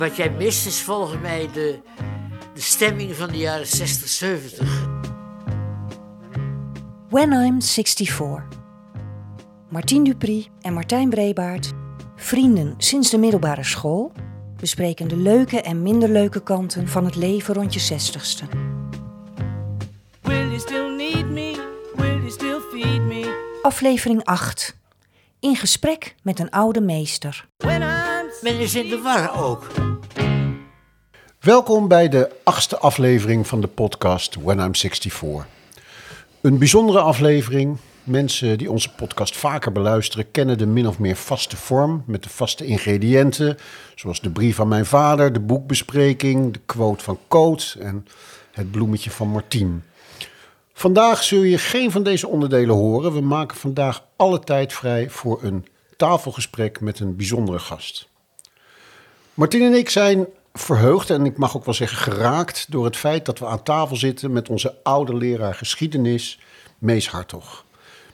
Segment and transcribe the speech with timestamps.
[0.00, 1.80] Wat jij mist is volgens mij de,
[2.54, 4.88] de stemming van de jaren 60, 70.
[7.08, 8.44] When I'm 64.
[9.68, 11.72] Martien Dupri en Martijn Brebaert,
[12.16, 14.12] vrienden sinds de middelbare school,
[14.56, 18.44] bespreken de leuke en minder leuke kanten van het leven rond je zestigste.
[20.20, 21.68] Will you still need me?
[21.94, 23.58] Will you still feed me?
[23.62, 24.76] Aflevering 8.
[25.40, 27.48] In gesprek met een oude meester.
[27.56, 29.89] When I'm Men is in de war ook.
[31.40, 35.46] Welkom bij de achtste aflevering van de podcast When I'm 64.
[36.40, 37.76] Een bijzondere aflevering.
[38.04, 42.28] Mensen die onze podcast vaker beluisteren kennen de min of meer vaste vorm met de
[42.28, 43.56] vaste ingrediënten,
[43.94, 48.06] zoals de brief van mijn vader, de boekbespreking, de quote van Coat en
[48.52, 49.82] het bloemetje van Martien.
[50.72, 53.12] Vandaag zul je geen van deze onderdelen horen.
[53.12, 55.66] We maken vandaag alle tijd vrij voor een
[55.96, 58.08] tafelgesprek met een bijzondere gast.
[59.34, 63.26] Martien en ik zijn verheugd en ik mag ook wel zeggen geraakt door het feit
[63.26, 66.40] dat we aan tafel zitten met onze oude leraar geschiedenis,
[66.78, 67.64] Mees Hartog.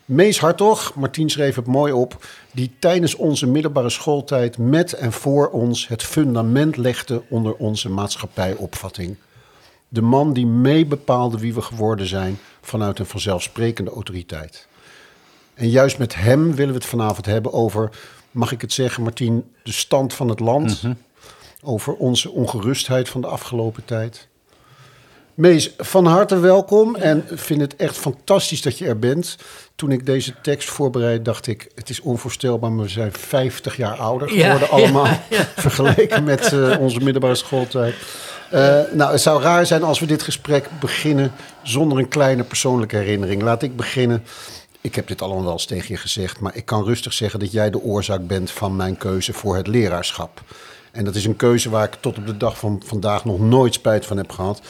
[0.04, 5.48] Mees Hartog, Martien schreef het mooi op, die tijdens onze middelbare schooltijd met en voor
[5.48, 9.16] ons het fundament legde onder onze maatschappijopvatting.
[9.88, 14.68] De man die mee bepaalde wie we geworden zijn vanuit een vanzelfsprekende autoriteit.
[15.54, 17.90] En juist met hem willen we het vanavond hebben over,
[18.30, 20.82] mag ik het zeggen, Martien, de stand van het land.
[21.68, 24.28] Over onze ongerustheid van de afgelopen tijd.
[25.34, 29.36] Mees, van harte welkom en vind het echt fantastisch dat je er bent.
[29.74, 33.96] Toen ik deze tekst voorbereid, dacht ik, het is onvoorstelbaar, maar we zijn 50 jaar
[33.96, 35.06] ouder Ja, geworden allemaal,
[35.66, 37.94] vergeleken met eh, onze middelbare schooltijd.
[38.50, 42.96] Eh, nou, het zou raar zijn als we dit gesprek beginnen zonder een kleine persoonlijke
[42.96, 43.42] herinnering.
[43.42, 44.24] Laat ik beginnen.
[44.80, 47.52] Ik heb dit allemaal wel eens tegen je gezegd, maar ik kan rustig zeggen dat
[47.52, 50.42] jij de oorzaak bent van mijn keuze voor het leraarschap.
[50.96, 53.74] En dat is een keuze waar ik tot op de dag van vandaag nog nooit
[53.74, 54.60] spijt van heb gehad.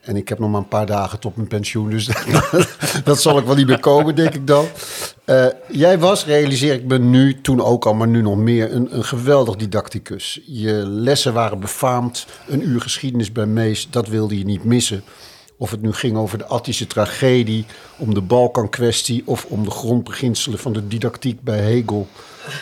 [0.00, 2.10] En ik heb nog maar een paar dagen tot mijn pensioen, dus
[3.04, 4.66] dat zal ik wel niet meer komen, denk ik dan.
[5.24, 8.96] Eh, jij was, realiseer ik me nu, toen ook al, maar nu nog meer, een,
[8.96, 10.40] een geweldig didacticus.
[10.46, 15.02] Je lessen waren befaamd, een uur geschiedenis bij Mees, dat wilde je niet missen.
[15.58, 17.66] Of het nu ging over de Attische tragedie,
[17.98, 22.06] om de Balkan-kwestie of om de grondbeginselen van de didactiek bij Hegel.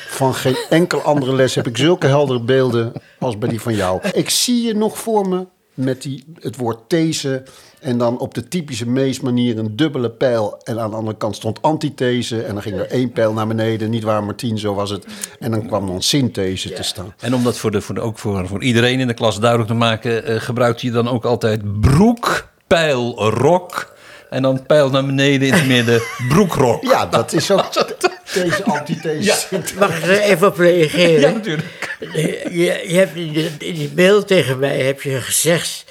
[0.08, 4.00] Van geen enkel andere les heb ik zulke heldere beelden als bij die van jou.
[4.12, 7.42] Ik zie je nog voor me met die, het woord these
[7.80, 10.59] en dan op de typische meesmanier een dubbele pijl.
[10.62, 13.91] En aan de andere kant stond antithese en dan ging er één pijl naar beneden.
[13.91, 15.06] Niet waar, Martien, zo was het.
[15.38, 17.14] En dan kwam dan synthese te staan.
[17.20, 19.76] En om dat voor de, voor ook voor, voor iedereen in de klas duidelijk te
[19.76, 23.94] maken, eh, gebruikt je dan ook altijd broek, pijl, rok.
[24.31, 26.83] En dan pijl naar beneden in het midden, broekrok.
[26.83, 27.72] Ja, dat is ook
[28.34, 29.60] deze antithese.
[29.78, 31.21] Mag ik er even op reageren?
[31.21, 31.97] Ja, natuurlijk.
[32.12, 35.84] Je, je hebt in, die- in die mail tegen mij heb je gezegd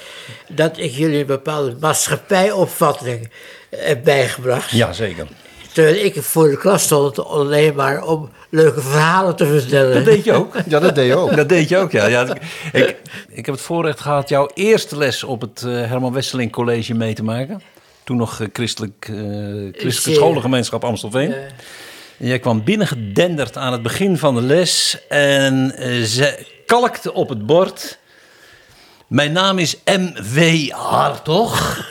[0.48, 3.30] dat ik jullie een bepaalde maatschappijopvatting
[3.76, 4.72] heb bijgebracht.
[4.72, 5.28] Ja, zeker.
[5.74, 9.94] Terwijl ik voor de klas stond alleen maar om leuke verhalen te vertellen.
[9.94, 10.56] Dat deed je ook.
[10.68, 11.36] Ja, dat deed je ook.
[11.36, 12.06] Dat deed je ook, ja.
[12.06, 12.36] ja
[12.72, 12.98] ik,
[13.30, 17.14] ik heb het voorrecht gehad jouw eerste les op het eh, Herman Wesseling College mee
[17.14, 17.62] te maken.
[18.04, 19.16] Toen nog eh, christelijk, eh,
[19.72, 21.34] christelijke scholengemeenschap Amstelveen.
[22.18, 25.74] En jij kwam binnengedenderd aan het begin van de les en
[26.06, 28.00] ze kalkte op het bord.
[29.12, 30.70] Mijn naam is M.W.
[30.70, 31.86] Hartog.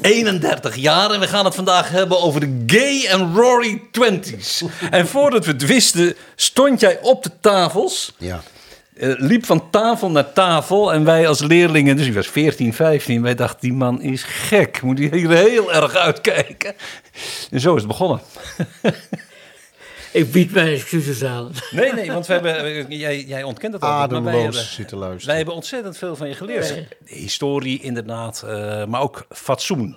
[0.00, 4.64] 31 jaar en we gaan het vandaag hebben over de gay en Rory 20s.
[4.90, 8.14] En voordat we het wisten, stond jij op de tafels.
[8.18, 8.42] Ja.
[8.96, 13.22] eh, liep van tafel naar tafel en wij als leerlingen, dus ik was 14, 15,
[13.22, 16.74] wij dachten die man is gek, moet hij hier heel erg uitkijken.
[17.50, 18.20] En zo is het begonnen.
[20.14, 21.52] Ik bied mijn excuses aan.
[21.70, 24.10] Nee, nee, want we hebben, eh, jij, jij ontkent het altijd.
[24.10, 25.26] maar wij Ademloos hebben- zitten luisteren.
[25.26, 26.74] Wij hebben ontzettend veel van je geleerd.
[27.04, 29.96] Historie inderdaad, eh, maar ook fatsoen.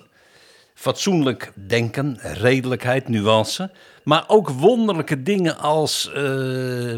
[0.74, 3.70] Fatsoenlijk denken, redelijkheid, nuance.
[4.02, 6.10] Maar ook wonderlijke dingen als...
[6.14, 6.94] eh,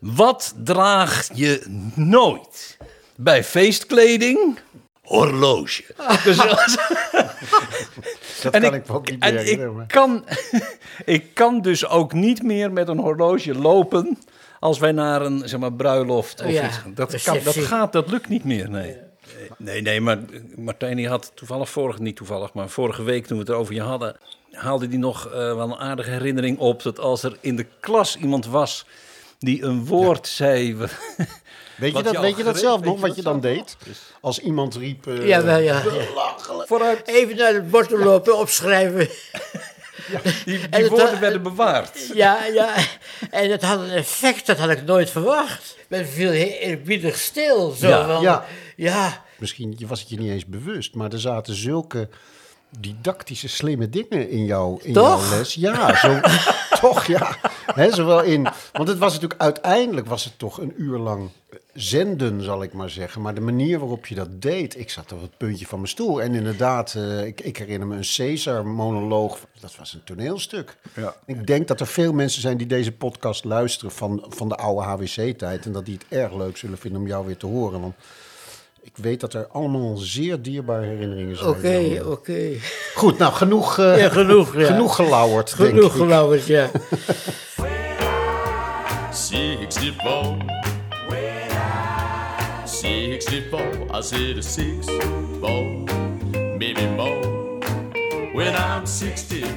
[0.00, 1.62] wat draag je
[1.94, 2.76] nooit?
[3.16, 4.58] Bij feestkleding?
[5.02, 5.82] Horloge.
[6.24, 6.36] Dus,
[8.42, 10.24] Dat kan ik, ook niet meer en ik maar- kan,
[11.04, 14.18] ik kan dus ook niet meer met een horloge lopen
[14.60, 16.78] als wij naar een zeg maar, bruiloft of Oh ja, iets.
[16.94, 18.70] Dat, kan, dat gaat, dat lukt niet meer.
[18.70, 18.96] Nee,
[19.58, 20.18] nee, nee maar
[20.56, 23.82] Martijn die had toevallig vorige, niet toevallig, maar vorige week toen we het over je
[23.82, 24.16] hadden,
[24.52, 28.16] haalde hij nog eh, wel een aardige herinnering op dat als er in de klas
[28.16, 28.86] iemand was
[29.38, 30.76] die een woord zei.
[31.82, 33.54] Weet je dat, je weet je dat zelf weet nog, je wat je dan zelf
[33.54, 33.76] deed?
[34.20, 35.06] Als iemand riep...
[35.06, 35.82] eh, Ja, wel, ja.
[36.68, 37.06] Vooruit.
[37.08, 39.08] Even naar het bord lopen, opschrijven.
[40.44, 42.10] Die, En die woorden werden bewaard.
[42.14, 42.74] Ja, ja.
[43.30, 45.76] En het had een effect, dat had ik nooit verwacht.
[45.88, 47.70] Men viel heel eerbiedig stil.
[47.70, 48.06] Zo Ja.
[48.06, 48.44] van, Ja.
[48.76, 49.24] ja.
[49.38, 52.08] Misschien was het je niet eens bewust, maar er zaten zulke
[52.78, 55.28] didactische, slimme dingen in, jou, in Toch?
[55.28, 55.54] jouw les.
[55.54, 56.20] Ja, zo,
[56.80, 57.36] toch ja.
[57.74, 61.30] Hè, zowel in, want het was natuurlijk uiteindelijk was het toch een uur lang
[61.74, 63.22] zenden, zal ik maar zeggen.
[63.22, 66.22] Maar de manier waarop je dat deed, ik zat op het puntje van mijn stoel.
[66.22, 69.38] En inderdaad, eh, ik, ik herinner me een Caesar-monoloog.
[69.60, 70.76] Dat was een toneelstuk.
[70.96, 71.14] Ja.
[71.26, 74.82] Ik denk dat er veel mensen zijn die deze podcast luisteren van, van de oude
[74.86, 75.64] HWC-tijd.
[75.66, 77.80] En dat die het erg leuk zullen vinden om jou weer te horen.
[77.80, 77.94] Want
[78.82, 81.48] ik weet dat er allemaal zeer dierbare herinneringen zijn.
[81.50, 82.48] Oké, oké.
[82.94, 84.66] Goed, nou genoeg, eh, Ja, genoeg, ja.
[84.66, 86.00] genoeg gelauwerd, denk Genoeg ik.
[86.00, 86.70] gelauwerd, ja.
[89.10, 90.61] 64.
[93.32, 94.86] 64, I said a 6
[95.40, 95.84] 4,
[96.58, 97.60] maybe more.
[98.34, 99.48] When I'm 64.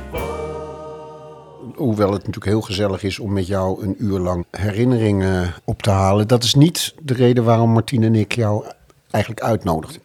[1.75, 5.89] Hoewel het natuurlijk heel gezellig is om met jou een uur lang herinneringen op te
[5.89, 6.27] halen.
[6.27, 8.66] Dat is niet de reden waarom Martien en ik jou
[9.12, 10.01] eigenlijk uitnodigden.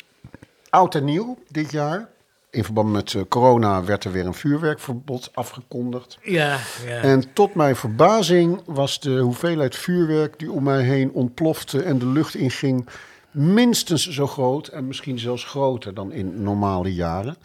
[0.70, 2.08] Oud en nieuw dit jaar.
[2.50, 6.18] In verband met eh, corona werd er weer een vuurwerkverbod afgekondigd.
[6.22, 7.00] Ja, ja.
[7.00, 12.06] En tot mijn verbazing was de hoeveelheid vuurwerk die om mij heen ontplofte en de
[12.06, 12.88] lucht inging
[13.30, 17.36] minstens zo groot en misschien zelfs groter dan in normale jaren.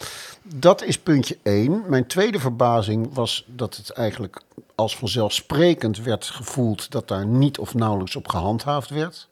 [0.55, 1.83] Dat is puntje 1.
[1.87, 4.41] Mijn tweede verbazing was dat het eigenlijk
[4.75, 9.27] als vanzelfsprekend werd gevoeld dat daar niet of nauwelijks op gehandhaafd werd.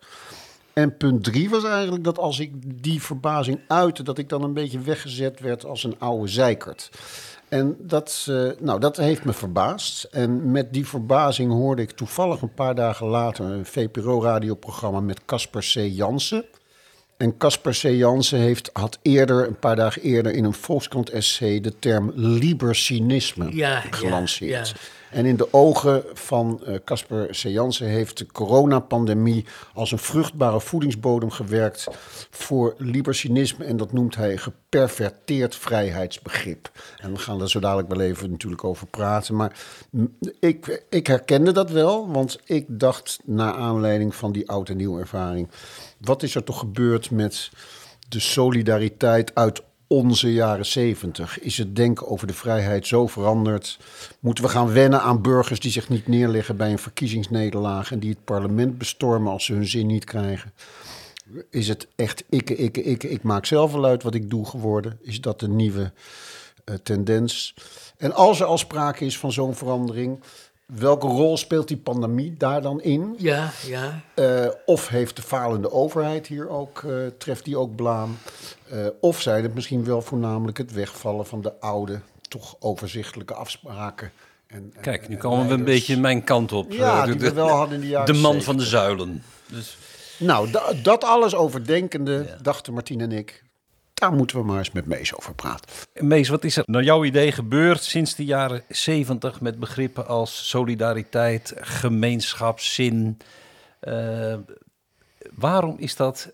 [0.73, 2.51] En punt drie was eigenlijk dat als ik
[2.83, 6.89] die verbazing uitte, dat ik dan een beetje weggezet werd als een oude zeikert.
[7.53, 10.03] En dat, eh, nou, dat heeft me verbaasd.
[10.03, 15.61] En met die verbazing hoorde ik toevallig een paar dagen later een VPRO-radioprogramma met Casper
[15.61, 15.73] C.
[15.73, 16.45] Jansen.
[17.23, 17.81] En Casper C.
[17.81, 23.79] Jansen heeft, had eerder, een paar dagen eerder, in een Volkskrant-essay de term libercinisme Ja,
[23.89, 24.67] gelanceerd.
[24.67, 24.75] ja.
[25.13, 27.35] En in de ogen van eh, Casper C.
[27.35, 31.87] Jansen heeft de coronapandemie als een vruchtbare voedingsbodem gewerkt
[32.29, 33.65] voor libercinisme.
[33.65, 36.71] En dat noemt hij geperverteerd vrijheidsbegrip.
[36.97, 39.35] En we gaan daar zo dadelijk wel even natuurlijk over praten.
[39.35, 39.59] Maar
[40.39, 44.99] ik, ik herkende dat wel, want ik dacht naar aanleiding van die oud en nieuw
[44.99, 45.49] ervaring.
[46.03, 47.51] Wat is er toch gebeurd met
[48.09, 51.39] de solidariteit uit onze jaren zeventig?
[51.39, 53.79] Is het denken over de vrijheid zo veranderd?
[54.19, 58.09] Moeten we gaan wennen aan burgers die zich niet neerleggen bij een verkiezingsnederlaag en die
[58.09, 60.53] het parlement bestormen als ze hun zin niet krijgen?
[61.49, 64.99] Is het echt ikke, ikke, ikke, ik maak zelf wel uit wat ik doe geworden?
[65.01, 65.91] Is dat een nieuwe
[66.63, 67.55] eh, tendens?
[67.97, 70.23] En als er al sprake is van zo'n verandering,
[70.65, 73.15] welke rol speelt die pandemie daar dan in?
[73.17, 74.01] Ja, ja.
[74.13, 78.17] Eh, of heeft de falende overheid hier ook, eh, treft die ook blaam?
[78.69, 81.99] Eh, of zijn het misschien wel voornamelijk het wegvallen van de oude,
[82.29, 84.11] toch overzichtelijke afspraken?
[84.47, 86.71] En, Kijk, nu en komen we een beetje mijn kant op.
[86.71, 88.43] Ja, die we wel hadden in de jaren De man 70.
[88.45, 89.23] van de zuilen.
[89.47, 89.77] Dus,
[90.19, 93.42] Nou, da- dat alles overdenkende, dachten Martien en ik,
[94.03, 95.69] daar moeten we maar eens met Mees over praten.
[95.93, 100.49] Mees, wat is er naar jouw idee gebeurd sinds de jaren 70 met begrippen als
[100.49, 103.17] solidariteit, gemeenschapszin?
[103.79, 104.35] Eh,
[105.35, 106.31] waarom is dat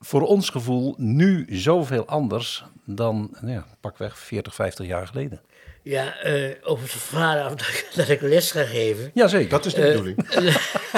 [0.00, 5.40] voor ons gevoel nu zoveel anders dan nou ja, pakweg 40, 50 jaar geleden?
[5.82, 9.10] Ja, eh, over het verhaal af dat, ik- dat ik les ga geven.
[9.14, 9.48] Jazeker.
[9.48, 10.16] Dat is de bedoeling.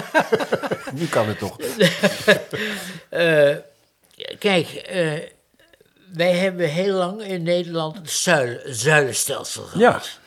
[1.00, 1.56] nu kan het toch.
[3.08, 3.56] Eh,
[4.38, 5.12] kijk, eh,
[6.14, 9.80] wij hebben heel lang in Nederland een zuil, zuilenstelsel gehad.
[9.80, 10.23] Ja.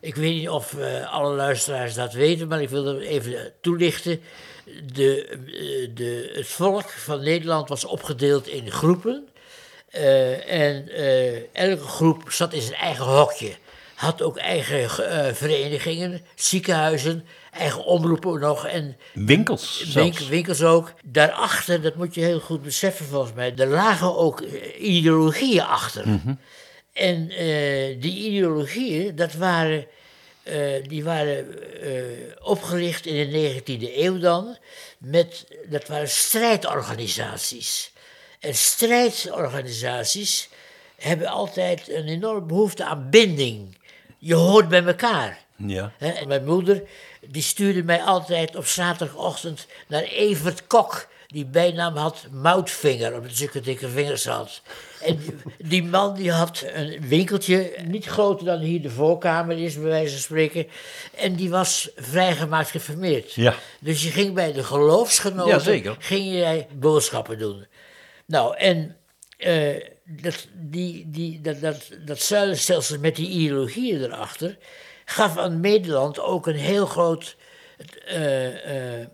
[0.00, 4.20] Ik weet niet of eh, alle luisteraars dat weten, maar ik wil het even toelichten.
[4.92, 9.28] De, eh, de, het volk van Nederland was opgedeeld in groepen.
[9.90, 10.88] Eh, en
[11.52, 13.52] elke groep zat in zijn eigen hokje.
[14.02, 18.66] Had ook eigen eh, verenigingen, ziekenhuizen, eigen omroepen nog.
[18.66, 19.84] En Winkels.
[19.94, 20.92] Wink- winkels ook.
[21.04, 26.04] Daarachter, dat moet je heel goed beseffen volgens mij, er lagen ook eh, ideologieën achter.
[26.92, 29.86] En eh, die ideologieën, dat waren,
[30.88, 31.46] die waren
[32.42, 34.56] opgericht in de 19e eeuw dan,
[34.98, 37.92] met, dat waren strijdorganisaties.
[38.40, 40.48] En strijdorganisaties
[40.96, 43.80] hebben altijd een enorme behoefte aan binding.
[44.24, 45.38] Je hoort bij elkaar.
[45.56, 45.92] Ja.
[45.98, 46.82] En mijn moeder
[47.26, 51.08] die stuurde mij altijd op zaterdagochtend naar Evert Kok.
[51.26, 54.62] Die bijnaam had Moutvinger, omdat hij zulke dikke vingers had.
[55.00, 55.34] En die,
[55.68, 60.12] die man die had een winkeltje, niet groter dan hier de voorkamer is, bij wijze
[60.12, 60.66] van spreken.
[61.16, 63.32] En die was vrijgemaakt geformeerd.
[63.32, 63.54] Ja.
[63.80, 67.66] Dus je ging bij de geloofsgenoten, Ja, ging jij boodschappen doen.
[68.26, 68.96] Nou, en
[69.36, 69.76] eh,
[70.20, 74.56] dat, die, die, dat, dat, dat zuilenstelsel met die ideologieën erachter
[75.04, 77.36] gaf aan Nederland ook een heel groot
[78.06, 79.08] eh, eh, eh,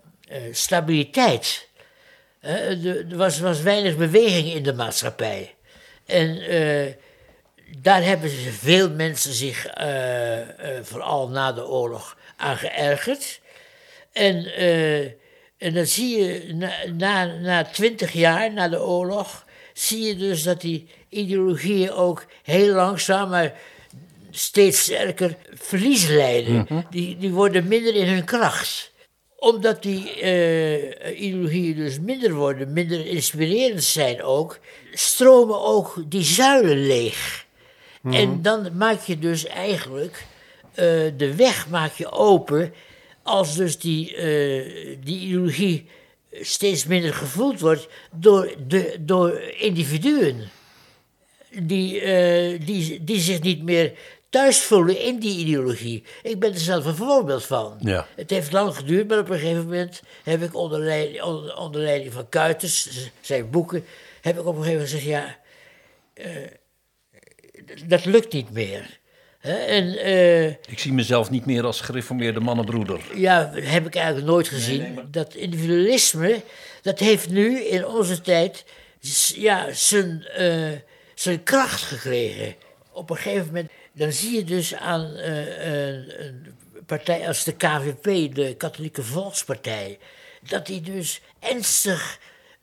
[0.51, 1.67] stabiliteit.
[2.41, 5.55] Er was, was weinig beweging in de maatschappij.
[6.05, 6.39] En
[7.77, 9.67] daar hebben veel mensen zich,
[10.81, 13.39] vooral na de oorlog, aan geërgerd.
[14.11, 14.55] En,
[15.57, 19.45] en dan zie je na, na, na twintig jaar na de oorlog,
[19.79, 23.59] zie je dus dat die ideologieën ook heel langzaam, maar
[24.31, 26.67] steeds sterker verlies lijden.
[26.89, 28.91] die, die worden minder in hun kracht
[29.39, 34.59] omdat die eh, ideologieën dus minder worden, minder inspirerend zijn ook,
[34.93, 37.45] stromen ook die zuilen leeg.
[38.03, 40.25] En dan maak je dus eigenlijk
[40.73, 40.85] eh,
[41.17, 42.73] de weg maak je open
[43.23, 45.85] als dus die, eh, die ideologie
[46.31, 50.49] steeds minder gevoeld wordt door, de, door individuen
[51.61, 53.93] die, eh, die, die zich niet meer
[54.29, 56.03] thuis voelen in die ideologie.
[56.23, 57.77] Ik ben er zelf een voorbeeld van.
[57.79, 58.07] Ja.
[58.15, 61.81] Het heeft lang geduurd, maar op een gegeven moment heb ik onder leiding, onder, onder
[61.81, 63.85] leiding van Kuiters, zijn boeken,
[64.21, 65.37] heb ik op een gegeven moment gezegd, ja,
[66.13, 68.99] eh, dat lukt niet meer.
[69.41, 73.01] En eh, Ik zie mezelf niet meer als gereformeerde mannenbroeder.
[73.15, 74.99] ja, heb ik eigenlijk nooit gezien.
[75.11, 76.41] Dat individualisme,
[76.81, 78.65] dat heeft nu in onze tijd
[79.35, 80.71] ja, zijn, eh,
[81.15, 82.55] zijn kracht gekregen.
[82.91, 86.53] Op een gegeven moment, dan zie je dus aan eh, een, een
[86.85, 89.97] partij als de KVP, de Katholieke Volkspartij,
[90.49, 92.19] dat die dus ernstig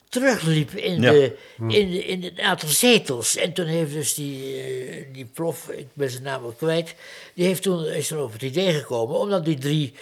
[0.08, 1.10] terugliep in, Ja.
[1.10, 1.36] de,
[1.68, 3.36] in, de, in het aantal zetels.
[3.36, 6.94] En toen heeft dus die, eh, die prof, ik ben zijn naam ook kwijt,
[7.34, 9.92] die heeft toen, is er op het idee gekomen om dan die drie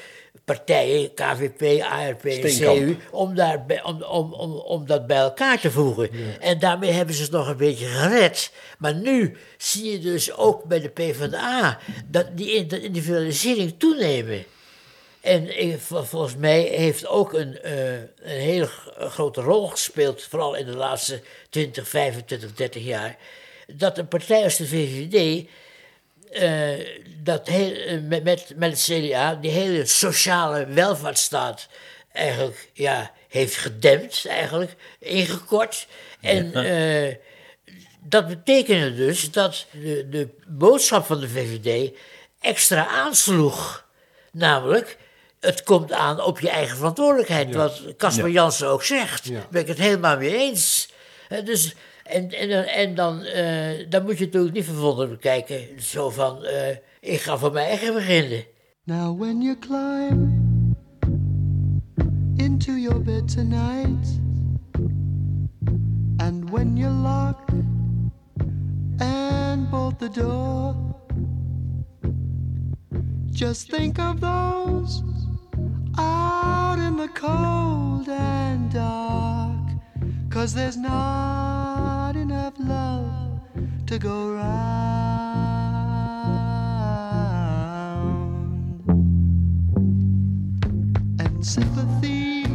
[0.44, 2.40] partijen, KVP, ARP en.
[2.40, 6.11] CU, om, daar, om, om, om, om dat bij elkaar te voegen.
[6.40, 8.52] En daarmee hebben ze het nog een beetje gered.
[8.78, 14.44] Maar nu zie je dus ook bij de PvdA dat die in- dat individualisering toenemen.
[15.24, 18.08] En ik- volgens mij heeft ook een, eh, een
[18.40, 23.16] hele grote rol gespeeld, vooral in de laatste 20, 25, 30 jaar,
[23.66, 25.46] dat een partij als de VVD,
[26.30, 26.86] eh,
[27.22, 31.68] dat heel, eh, met, met, met het CDA, die hele sociale welvaartsstaat
[32.12, 35.86] eigenlijk ja, heeft gedempt, eigenlijk, ingekort.
[36.20, 36.52] En
[38.02, 41.92] dat betekende dus dat de, de boodschap van de VVD
[42.40, 43.86] extra aansloeg.
[44.32, 44.96] Namelijk,
[45.44, 47.54] het komt aan op je eigen verantwoordelijkheid.
[47.54, 49.32] Wat Caspar Jansen ook zegt.
[49.32, 50.92] Daar ben ik het helemaal mee eens.
[51.44, 51.74] Dus,
[52.04, 55.60] en, en, dan- en dan, eh, dan moet je natuurlijk niet verwonderd bekijken.
[55.82, 58.44] Zo van, eh, ik ga voor mijn eigen beginnen.
[58.84, 60.42] Now, when you climb
[62.36, 64.20] into your bed tonight,
[66.16, 67.38] and when you lock
[68.98, 70.74] and bolt the door,
[73.30, 75.02] just think of those
[75.98, 79.70] out in the cold and dark,
[80.30, 83.40] cause there's not enough love
[83.86, 84.84] to go round.
[91.20, 92.46] And sympathy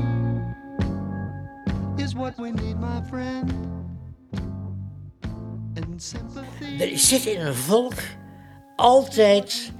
[1.97, 3.53] is what we need, my friend.
[5.75, 6.81] And sympathy.
[6.81, 7.93] Er zit in een volk
[8.75, 9.71] altijd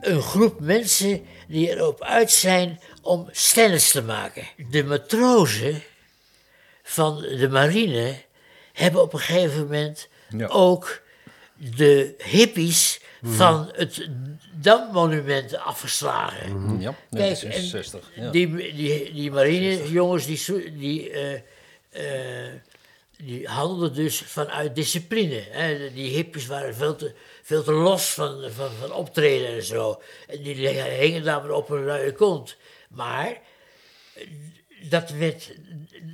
[0.00, 4.46] een groep mensen die erop uit zijn om stennis te maken.
[4.70, 5.82] De matrozen
[6.82, 8.14] van de marine
[8.72, 10.46] hebben op een gegeven moment Ja.
[10.46, 11.02] ook
[11.54, 14.08] de hippies van het
[14.60, 16.48] Dammonument afgeslagen.
[16.80, 18.10] Ja, Kijk, 1966.
[18.14, 18.30] en Ja.
[18.30, 21.34] die, die, die marinejongens die, die, eh,
[21.90, 22.52] eh,
[23.16, 25.42] die handelden dus vanuit discipline.
[25.50, 25.92] Hè.
[25.92, 30.00] Die hippies waren veel te, veel te los van, van, van optreden en zo.
[30.26, 32.56] En die hingen daar maar op hun luie kont.
[32.90, 33.36] Maar
[34.88, 35.52] dat werd,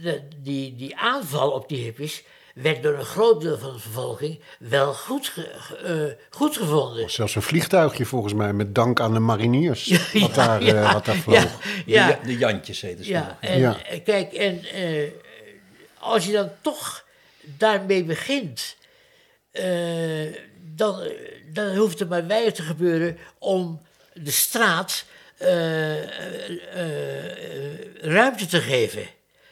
[0.03, 2.23] de- die, die aanval op die hippies
[2.55, 7.11] werd door een groot deel van de bevolking wel goed, ge- ge- eh, goed gevonden.
[7.11, 10.11] Zelfs een vliegtuigje volgens mij, met dank aan de mariniers.
[10.13, 11.37] wat, daar, eh, ja, wat daar vloog.
[11.37, 11.49] ja,
[11.85, 12.09] De, ja.
[12.09, 13.83] ja- de Jantjes heten ze Ja, en Ja.
[13.85, 15.11] eh, kijk, en eh,
[15.99, 17.05] als je dan toch
[17.43, 18.77] daarmee begint,
[19.51, 21.03] eh, dan,
[21.53, 23.81] dan hoeft er maar weinig te gebeuren om
[24.15, 25.05] de straat
[28.01, 29.07] ruimte te geven.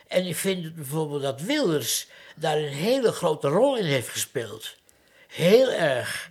[0.08, 2.06] En ik vind bijvoorbeeld dat Wilders
[2.36, 4.74] daar een hele grote rol in heeft gespeeld.
[5.28, 6.30] Heel erg.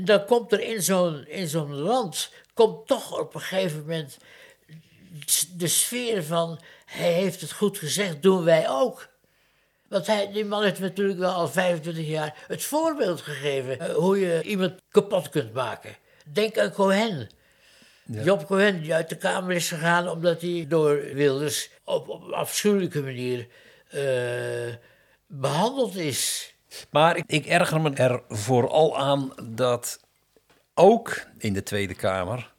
[0.00, 4.18] Dan komt er in zo'n, in zo'n land, komt toch op een gegeven moment
[5.56, 9.08] de sfeer van hij heeft het goed gezegd, doen wij ook.
[9.88, 14.20] Want hij, die man heeft natuurlijk wel al 25 jaar het voorbeeld gegeven eh, hoe
[14.20, 15.96] je iemand kapot kunt maken.
[16.32, 17.28] Denk aan Cohen.
[18.10, 22.32] Job Cohen, die uit de Kamer is gegaan omdat hij door Wilders op, op een
[22.32, 23.48] afschuwelijke manier
[23.88, 24.74] eh,
[25.26, 26.54] behandeld is.
[26.90, 30.00] Maar ik, ik erger me er vooral aan dat
[30.74, 32.52] ook in de Tweede Kamer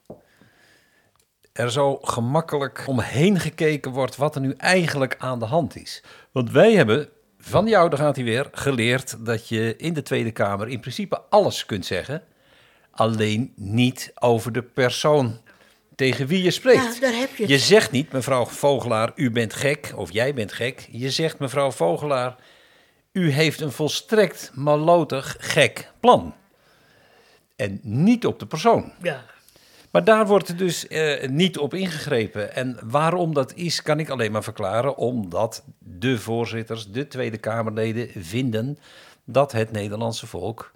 [1.53, 6.03] er zo gemakkelijk omheen gekeken wordt wat er nu eigenlijk aan de hand is.
[6.31, 10.31] Want wij hebben van jou, daar gaat hij weer, geleerd dat je in de Tweede
[10.31, 12.23] Kamer in principe alles kunt zeggen,
[12.99, 15.37] alleen niet over de persoon
[15.95, 16.93] tegen wie je spreekt.
[16.93, 17.51] Ja, daar heb je het.
[17.51, 20.87] Je zegt niet, mevrouw Vogelaar, u bent gek of jij bent gek.
[20.91, 22.35] Je zegt, mevrouw Vogelaar,
[23.11, 26.35] u heeft een volstrekt malotig gek plan.
[27.55, 28.91] En niet op de persoon.
[29.01, 29.25] Ja,
[29.91, 32.55] Maar daar wordt dus eh, niet op ingegrepen.
[32.55, 34.97] En waarom dat is, kan ik alleen maar verklaren.
[34.97, 38.79] Omdat de voorzitters, de Tweede Kamerleden vinden
[39.23, 40.71] dat het Nederlandse volk...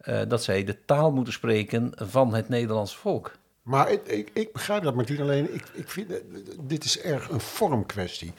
[0.00, 3.32] eh, dat zij de taal moeten spreken van het Nederlandse volk.
[3.62, 5.20] Maar ik, ik, ik begrijp dat, Martien.
[5.20, 6.12] Alleen, ik, ik vind,
[6.60, 8.32] dit is erg een vormkwestie.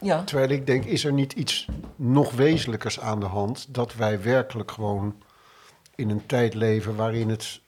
[0.00, 0.24] Ja.
[0.24, 3.74] Terwijl ik denk, is er niet iets nog wezenlijkers aan de hand...
[3.74, 5.22] dat wij werkelijk gewoon
[5.94, 7.60] in een tijd leven waarin het,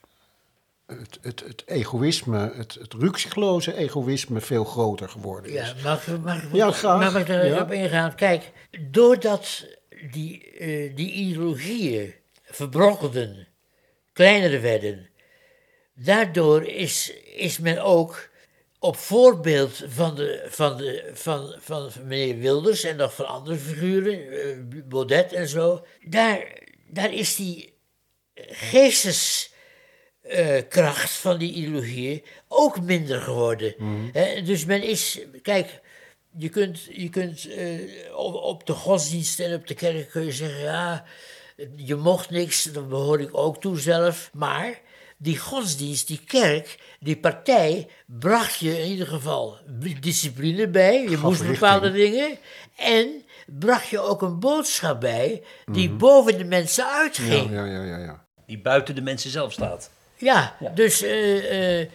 [0.86, 2.52] het, het, het egoïsme...
[2.54, 5.56] Het, het ruksigloze egoïsme veel groter geworden is.
[5.68, 7.00] ja mag, ik- mag, Ja, graag.
[7.12, 7.40] mag ik Ja.
[7.42, 8.14] erop ingaan?
[8.14, 8.52] Kijk,
[8.90, 9.66] doordat
[10.10, 12.14] die, eh, die ideologieën
[12.54, 13.48] verbrokkelden,
[14.12, 15.10] kleiner werden,
[15.94, 18.30] daardoor is, is men ook
[18.78, 24.30] op voorbeeld van, de, van, de, van, van meneer Wilders en nog van andere figuren,
[24.30, 26.46] eh, Baudet en zo, daar,
[26.88, 27.72] daar is die
[28.34, 33.74] geesteskracht van die ideologieën ook minder geworden.
[34.12, 35.80] Hè, dus men is, kijk,
[36.36, 40.32] je kunt, je kunt eh, op, op de godsdienst en op de kerk kun je
[40.32, 41.04] zeggen, ja,
[41.76, 44.30] je mocht niks, dat behoor ik ook toe zelf.
[44.32, 44.80] Maar
[45.16, 49.56] die godsdienst, die kerk, die partij, bracht je in ieder geval
[50.00, 51.02] discipline bij.
[51.02, 51.58] Je moest richting.
[51.58, 52.38] bepaalde dingen.
[52.76, 55.42] En bracht je ook een boodschap bij
[55.72, 57.50] die boven de mensen uitging.
[57.50, 58.24] Ja, ja, ja, ja.
[58.46, 59.90] Die buiten de mensen zelf staat.
[60.16, 61.88] Ja, dus eh, eh,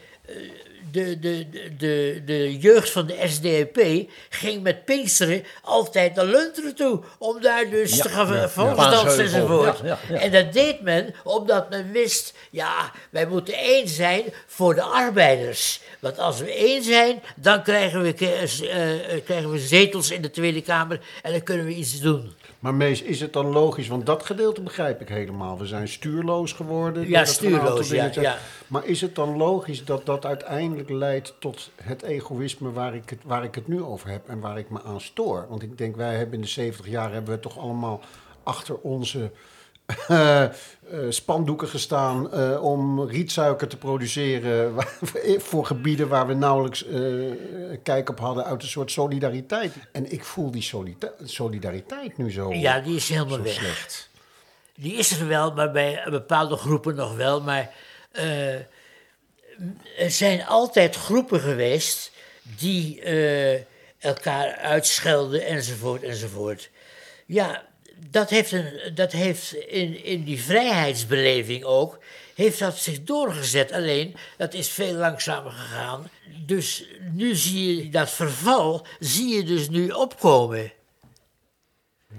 [0.91, 6.75] de, de, de, de, de jeugd van de SDAP ging met Pinksteren altijd naar Lunteren
[6.75, 6.99] toe.
[7.17, 9.77] Om daar dus Ja, te gaan ja, volksdansen enzovoort.
[9.77, 10.19] ja, ja, ja.
[10.19, 15.81] En dat deed men omdat men wist, ja, wij moeten één zijn voor de arbeiders.
[15.99, 20.29] Want als we één zijn, dan krijgen we, eh, eh, krijgen we zetels in de
[20.29, 22.31] Tweede Kamer en dan kunnen we iets doen.
[22.59, 23.87] Maar Mees, is het dan logisch?
[23.87, 25.57] Want dat gedeelte begrijp ik helemaal.
[25.57, 27.09] We zijn stuurloos geworden.
[27.09, 28.37] Ja, stuurloos, ja, ja.
[28.67, 33.19] Maar is het dan logisch dat dat uiteindelijk leidt tot het egoïsme waar ik het,
[33.23, 35.45] waar ik het nu over heb en waar ik me aan stoor?
[35.49, 38.01] Want ik denk, wij hebben in de 70 jaar hebben we toch allemaal
[38.43, 39.31] achter onze
[40.07, 40.51] eh, eh,
[41.09, 44.73] spandoeken gestaan eh, om rietsuiker te produceren
[45.49, 46.85] voor gebieden waar we nauwelijks
[47.83, 49.73] kijk op hadden uit een soort solidariteit.
[49.91, 50.71] En ik voel die
[51.23, 53.53] solidariteit nu zo, Ja, die is helemaal weg.
[53.53, 54.09] slecht.
[54.75, 57.41] Die is er wel, maar bij bepaalde groepen nog wel.
[57.41, 57.71] Maar
[59.97, 62.11] er zijn altijd groepen geweest
[62.57, 63.61] die eh,
[63.99, 66.69] elkaar uitschelden enzovoort enzovoort.
[67.25, 67.65] Ja,
[68.09, 71.99] dat heeft, een, dat heeft in, in die vrijheidsbeleving ook,
[72.35, 73.71] heeft dat zich doorgezet.
[73.71, 76.09] Alleen, dat is veel langzamer gegaan.
[76.45, 80.71] Dus nu zie je dat verval, zie je dus nu opkomen.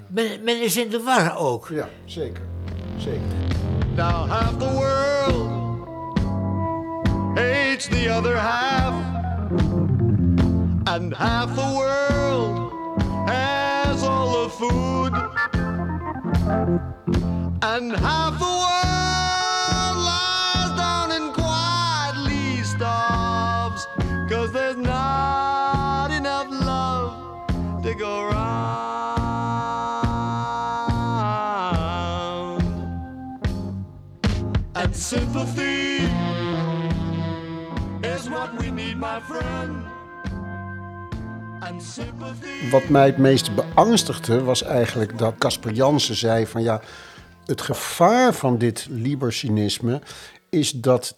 [0.08, 1.68] Men, men is in de war ook.
[1.72, 2.42] Ja, zeker.
[2.98, 3.36] Zeker.
[3.94, 5.57] Now half the world
[7.38, 8.94] hates the other half,
[10.88, 12.72] and half the world
[13.28, 15.12] has all the food,
[17.62, 23.86] and half the world lies down and quietly starves,
[24.28, 27.12] cause there's not enough love
[27.84, 28.48] to go round.
[34.74, 35.77] And sympathy
[42.70, 46.80] Wat mij het meest beangstigde was eigenlijk dat Casper Jansen zei van ja,
[47.44, 50.00] het gevaar van dit libercinisme
[50.50, 51.16] is dat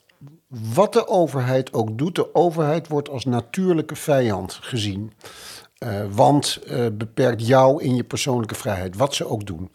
[0.75, 5.13] wat de overheid ook doet, de overheid wordt als natuurlijke vijand gezien.
[5.79, 9.71] Eh, want eh, beperkt jou in je persoonlijke vrijheid, wat ze ook doen.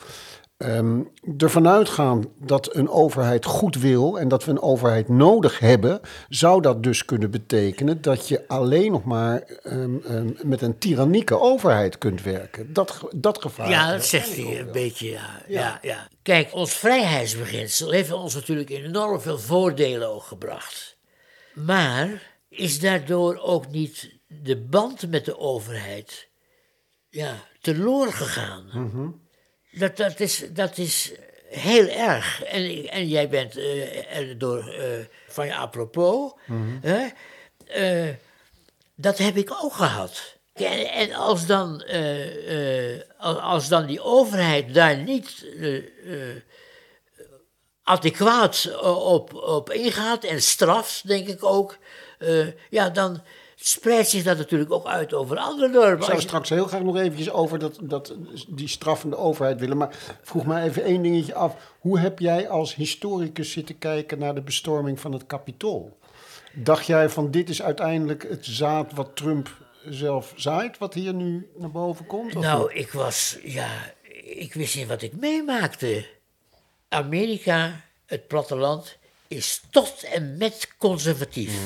[0.57, 1.01] Ehm,
[1.37, 6.61] ervan uitgaan dat een overheid goed wil en dat we een overheid nodig hebben, zou
[6.61, 11.97] dat dus kunnen betekenen dat je alleen nog maar ehm, ehm, met een tyrannieke overheid
[11.97, 12.73] kunt werken.
[12.73, 13.69] Dat, dat gevaar.
[13.69, 15.41] Ja, dat zegt hij een beetje, ja.
[15.47, 15.79] ja.
[15.81, 20.97] Ja, Kijk, ons vrijheidsbeginsel heeft ons natuurlijk enorm veel voordelen ook gebracht.
[21.53, 26.29] Maar is daardoor ook niet de band met de overheid
[27.09, 29.23] ja, teloor gegaan?
[29.77, 31.11] Dat, dat, is, dat is
[31.49, 32.43] heel erg.
[32.43, 33.57] En, en jij bent
[34.09, 36.33] er door eh, van je apropos.
[36.81, 37.07] hè,
[37.65, 38.13] eh,
[38.95, 40.37] dat heb ik ook gehad.
[40.53, 41.83] En, en als, dan,
[43.19, 45.45] als, dan die overheid daar niet
[47.83, 51.77] adequaat op, op ingaat en straft, denk ik ook,
[52.69, 53.21] ja, dan
[53.55, 55.97] spreidt zich dat natuurlijk ook uit over andere dorpen.
[55.97, 58.15] Ik zou je- straks heel graag nog eventjes over dat, dat,
[58.47, 59.77] die straffende overheid willen.
[59.77, 61.55] Maar vroeg mij even één dingetje af.
[61.79, 65.97] Hoe heb jij als historicus zitten kijken naar de bestorming van het Capitool?
[66.53, 69.49] Dacht jij van dit is uiteindelijk het zaad wat Trump
[69.89, 72.35] zelf zaait, wat hier nu naar boven komt?
[72.35, 76.05] Of Nou, ik was, ja, ik wist niet wat ik meemaakte.
[76.89, 81.59] Amerika, het platteland, is tot en met conservatief.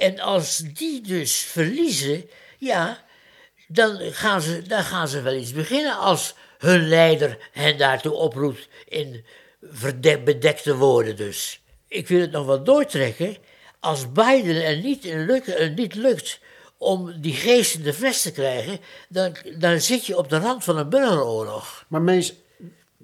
[0.00, 3.04] En als die dus verliezen, ja,
[3.68, 8.68] dan gaan, ze, dan gaan ze wel iets beginnen als hun leider hen daartoe oproept
[8.88, 9.24] in
[10.24, 11.60] bedekte woorden dus.
[11.88, 13.36] Ik wil het nog wel doortrekken.
[13.80, 16.40] Als Biden er niet, in lukt, er niet lukt
[16.78, 20.64] om die geest in de fles te krijgen, dan, dan zit je op de rand
[20.64, 21.84] van een burgeroorlog.
[21.88, 22.34] Maar Mees,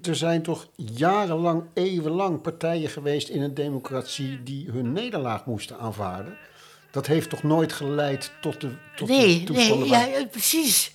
[0.01, 6.37] er zijn toch jarenlang, eeuwenlang partijen geweest in een democratie die hun nederlaag moesten aanvaarden?
[6.97, 10.91] Dat heeft toch nooit geleid tot de, tot Nee, de nee, ja, ja, precies.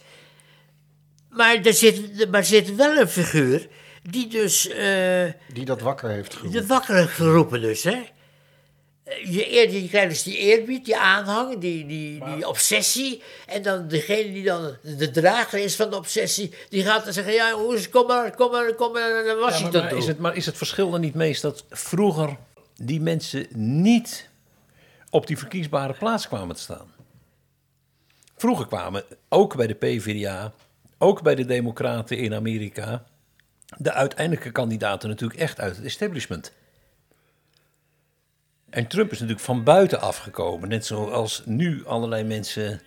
[1.30, 3.68] Maar er zit, maar er zit wel een figuur
[4.02, 6.60] die dus eh, die dat wakker heeft geroepen.
[6.60, 8.02] de wakker geroepen dus, hè.
[9.24, 13.22] Je, eer, je krijgt dus die eerbied, die aanhang, die, die, die obsessie.
[13.46, 17.32] En dan degene die dan de drager is van de obsessie, die gaat dan zeggen,
[17.32, 19.98] ja jongens, kom maar, kom maar, kom maar naar Ja, Washington maar, maar, toe.
[19.98, 22.36] is het, maar is het verschil dan niet meest dat vroeger
[22.76, 24.30] die mensen niet
[25.12, 26.90] op die verkiesbare plaats kwamen te staan?
[28.36, 30.52] Vroeger kwamen, ook bij de PvdA,
[30.98, 33.04] ook bij de Democraten in Amerika,
[33.76, 36.52] de uiteindelijke kandidaten natuurlijk echt uit het establishment.
[38.70, 42.80] En Trump is natuurlijk van buiten afgekomen, net zoals nu allerlei mensen.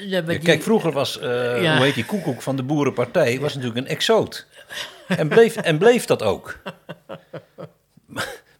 [0.00, 1.76] Ja, die- kijk, vroeger was, eh, Ja.
[1.76, 4.46] hoe heet die koekoek van de Boerenpartij, was natuurlijk een exoot.
[5.08, 6.58] En bleef, en bleef dat ook.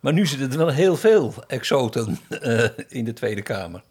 [0.01, 3.83] Maar, nu zitten er wel heel veel exoten eh, in de Tweede Kamer.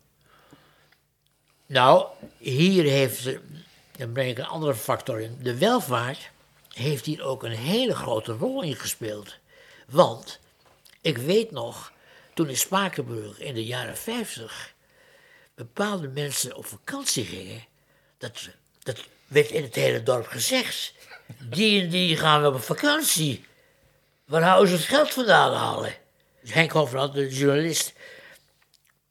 [1.66, 2.06] Nou,
[2.38, 3.24] hier heeft,
[3.98, 5.38] dan breng ik een andere factor in.
[5.42, 6.30] De welvaart
[6.74, 9.36] heeft hier ook een hele grote rol in gespeeld.
[9.88, 10.40] Want,
[11.02, 11.92] ik weet nog,
[12.34, 14.74] toen in Spakenburg in de jaren 50
[15.56, 17.64] bepaalde mensen op vakantie gingen,
[18.18, 18.50] dat,
[18.84, 20.94] dat werd in het hele dorp gezegd.
[21.50, 23.46] Die en die gaan we op vakantie.
[24.30, 25.94] Waar houden ze het geld vandaan halen?
[26.48, 27.94] Henk Hofland, de journalist,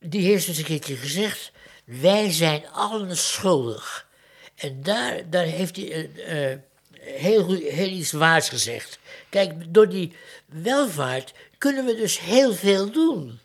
[0.00, 1.52] die heeft eens een keertje gezegd:
[1.84, 4.06] Wij zijn allen schuldig.
[4.54, 6.58] En daar, daar heeft hij eh,
[7.00, 8.98] heel, heel iets waars gezegd.
[9.28, 13.40] Kijk, door die welvaart kunnen we dus heel veel doen.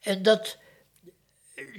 [0.00, 0.56] En dat,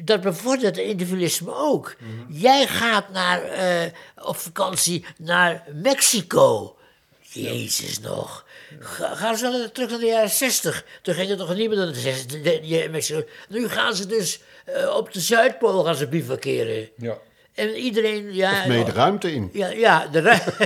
[0.04, 1.96] dat bevordert het individualisme ook.
[2.30, 6.78] Jij gaat naar, eh, op vakantie naar Mexico.
[7.22, 8.45] Jezus nog.
[8.80, 10.86] Ga, gaan ze wel terug naar de jaren 60.
[11.02, 12.42] Toen ging het nog niet meer naar de 60.
[12.42, 13.24] de- de- Mexico.
[13.50, 16.90] Nu gaan ze dus eh, op de Zuidpool gaan ze bivakeren.
[16.98, 17.18] Ja.
[17.54, 18.34] En iedereen...
[18.34, 19.50] Ja, Of mee de ruimte in.
[19.54, 20.66] ja, ja, de ru-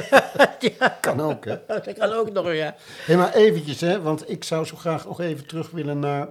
[0.80, 1.58] ja, Kan ook, hè?
[1.68, 2.76] dat kan ook nog, ja.
[3.06, 6.28] Hé, maar eventjes, hè, want ik zou zo graag nog even terug willen naar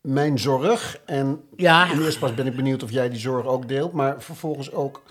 [0.00, 0.98] mijn zorg.
[1.06, 1.90] En Ja.
[1.90, 4.72] in de eerste plaats ben ik benieuwd of jij die zorg ook deelt, maar vervolgens
[4.72, 5.02] ook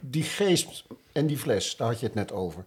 [0.00, 2.64] die geest en die fles, daar had je het net over.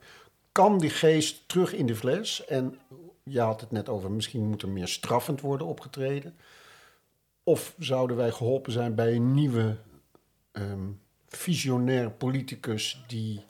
[0.59, 2.45] Kan die geest terug in de fles?
[2.45, 2.79] En
[3.23, 6.35] je had het net over, misschien moet er meer straffend worden opgetreden.
[7.43, 9.75] Of zouden wij geholpen zijn bij een nieuwe
[10.51, 10.87] ehm,
[11.27, 13.41] visionair politicus die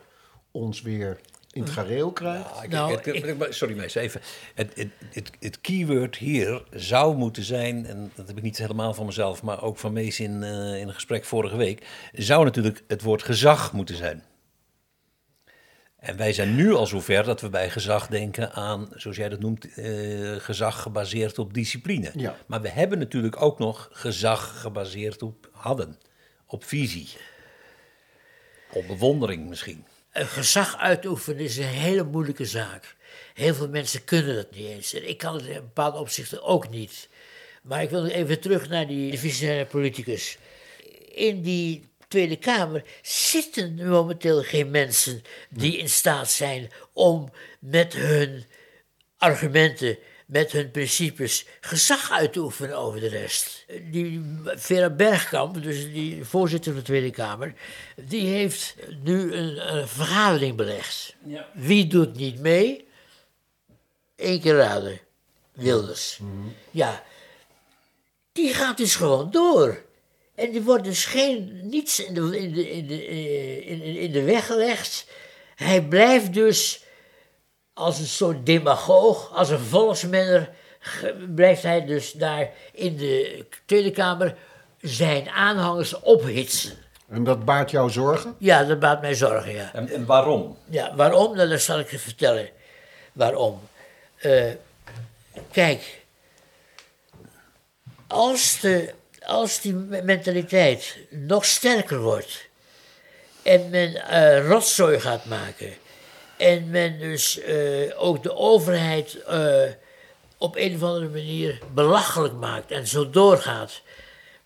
[0.50, 1.20] ons weer
[1.50, 2.68] in het gareel krijgt?
[2.68, 4.20] Nou, het- ik- maar Sorry mees, even.
[4.54, 8.94] Het, het, het, het keyword hier zou moeten zijn, en dat heb ik niet helemaal
[8.94, 12.82] van mezelf, maar ook van Mees in, eh, in een gesprek vorige week, zou natuurlijk
[12.86, 14.22] het woord gezag moeten zijn.
[16.00, 19.40] En wij zijn nu al zover dat we bij gezag denken aan, zoals jij dat
[19.40, 22.10] noemt, eh, gezag gebaseerd op discipline.
[22.14, 22.36] Ja.
[22.46, 25.98] Maar we hebben natuurlijk ook nog gezag gebaseerd op hadden,
[26.46, 27.08] op visie,
[28.72, 29.84] op bewondering misschien.
[30.12, 32.96] een gezag uitoefenen is een hele moeilijke zaak.
[33.34, 34.94] Heel veel mensen kunnen dat niet eens.
[34.94, 37.08] En ik kan het in bepaalde opzichten ook niet.
[37.62, 40.38] Maar ik wil even terug naar die visionaire politicus.
[41.14, 48.44] In die Tweede Kamer zitten momenteel geen mensen die in staat zijn om met hun
[49.16, 53.64] argumenten, met hun principes, gezag uit te oefenen over de rest.
[53.90, 57.54] Die Vera Bergkamp, dus die voorzitter van de Tweede Kamer,
[57.96, 61.16] die heeft nu een, een vergadering belegd.
[61.54, 62.88] Wie doet niet mee?
[64.16, 65.00] Eén keer raden.
[65.52, 66.18] Wilders.
[66.70, 67.04] Ja,
[68.32, 69.88] die gaat dus gewoon door.
[70.40, 74.12] En er wordt dus geen, niets in de, in, de, in, de, eh, in, in-
[74.12, 75.06] de weg gelegd.
[75.54, 76.84] Hij blijft dus
[77.72, 80.50] als een soort demagoog, als een volksmenner,
[81.34, 84.36] blijft hij dus daar in de Tweede Kamer
[84.80, 86.76] zijn aanhangers ophitsen.
[87.08, 88.34] En dat baart jou zorgen?
[88.38, 89.70] Ja, dat baat mij zorgen, ja.
[89.74, 90.56] En, en waarom?
[90.64, 91.36] Ja, waarom?
[91.36, 92.48] Nou, dat zal ik je vertellen.
[93.12, 93.60] Waarom?
[94.16, 94.44] Eh,
[95.50, 96.02] kijk,
[98.06, 98.94] als, de,
[99.26, 102.48] als die me- mentaliteit nog sterker wordt
[103.42, 105.72] en men eh, rotzooi gaat maken
[106.36, 109.62] en men dus eh, ook de overheid eh,
[110.38, 113.82] op een of andere manier belachelijk maakt en zo doorgaat,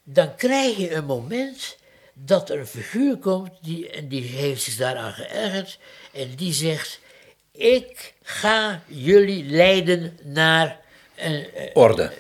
[0.02, 1.76] dan krijg je een moment
[2.12, 5.78] dat er een figuur komt die, en die heeft zich daaraan geërgerd
[6.12, 7.00] en die zegt:
[7.52, 10.80] Ik ga jullie leiden naar
[11.72, 12.12] Orde.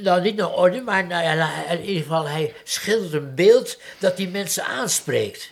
[0.00, 4.16] Nou, niet naar orde, maar nou ja, in ieder geval, hij schildert een beeld dat
[4.16, 5.50] die mensen aanspreekt.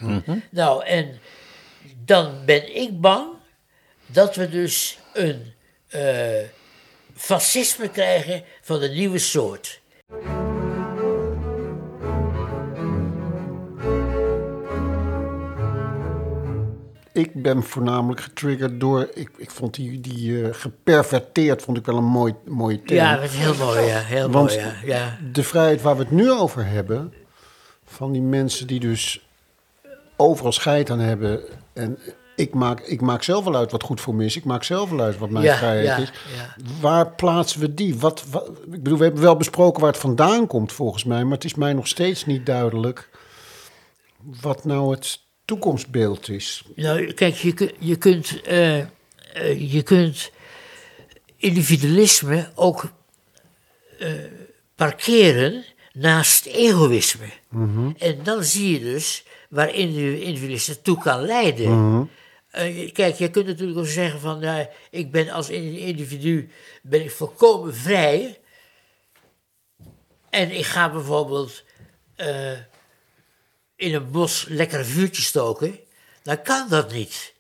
[0.50, 1.20] Nou, en
[2.04, 3.28] dan ben ik bang
[4.06, 5.52] dat we dus een
[5.88, 6.44] eh,
[7.16, 9.80] fascisme krijgen van de nieuwe soort.
[17.20, 19.08] Ik ben voornamelijk getriggerd door.
[19.14, 23.00] Ik, ik vond die, die eh, geperverteerd vond ik wel een mooi, mooie term.
[23.00, 23.98] Ja, dat is heel mooi, ja.
[23.98, 24.74] Heel Want mooi, ja.
[24.84, 25.18] ja.
[25.32, 27.12] de vrijheid waar we het nu over hebben,
[27.84, 29.28] van die mensen die dus
[30.16, 31.40] overal scheid aan hebben.
[31.72, 31.98] En
[32.36, 34.36] ik maak, ik maak zelf wel uit wat goed voor me is.
[34.36, 36.12] Ik maak zelf wel uit wat mijn Ja, vrijheid ja, is.
[36.36, 36.56] ja.
[36.80, 37.98] Waar plaatsen we die?
[37.98, 41.24] Wat, wat, ik bedoel, we hebben wel besproken waar het vandaan komt volgens mij.
[41.24, 43.10] Maar het is mij nog steeds niet duidelijk
[44.40, 45.20] wat nou het
[45.54, 46.62] toekomstbeeld is.
[46.76, 48.86] Nou, kijk, je, je, kunt, eh, eh,
[49.72, 50.30] je kunt
[51.36, 52.92] individualisme ook
[53.98, 54.12] eh,
[54.74, 57.30] parkeren naast egoïsme.
[57.98, 62.08] En dan zie je dus waar indi- individualisme toe kan leiden.
[62.50, 66.48] Eh, kijk, je kunt natuurlijk ook zeggen van, nou, ik ben als in- individu
[66.82, 68.38] ben ik volkomen vrij.
[70.30, 71.64] En ik ga bijvoorbeeld
[73.80, 75.78] in een bos lekker een vuurtje stoken,
[76.22, 77.34] dan kan dat niet.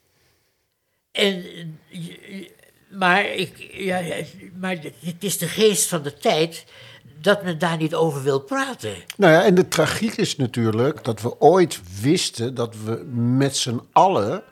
[1.12, 1.44] En,
[1.92, 2.48] eh,
[2.88, 4.02] maar, ik, ja,
[4.58, 6.64] maar het is de geest van de tijd
[7.20, 8.94] dat men daar niet over wil praten.
[9.16, 13.80] Nou ja, en de tragiek is natuurlijk dat we ooit wisten dat we met z'n
[13.92, 14.42] allen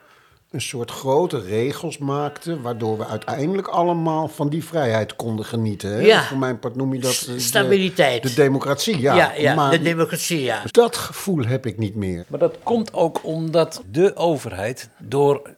[0.51, 5.89] een soort grote regels maakten, waardoor we uiteindelijk allemaal van die vrijheid konden genieten.
[5.91, 5.99] Hè?
[5.99, 6.23] Ja.
[6.23, 8.23] Voor mijn part noem je dat eh, de, Stabiliteit.
[8.23, 9.15] De, democratie, ja.
[9.15, 10.63] Ja, ja, maar de democratie, ja.
[10.71, 12.25] dat gevoel heb ik niet meer.
[12.27, 15.55] Maar dat komt ook omdat de overheid door